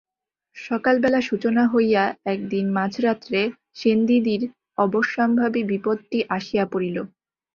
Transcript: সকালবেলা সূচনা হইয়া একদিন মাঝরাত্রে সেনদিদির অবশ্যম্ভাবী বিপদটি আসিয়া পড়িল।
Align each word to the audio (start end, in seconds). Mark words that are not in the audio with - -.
সকালবেলা 0.57 1.19
সূচনা 1.21 1.63
হইয়া 1.67 2.03
একদিন 2.25 2.65
মাঝরাত্রে 2.73 3.39
সেনদিদির 3.75 4.41
অবশ্যম্ভাবী 4.77 5.61
বিপদটি 5.71 6.19
আসিয়া 6.29 6.65
পড়িল। 6.65 6.97